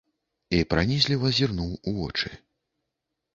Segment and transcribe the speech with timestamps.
[0.59, 2.33] І пранізліва зірнуў у вочы.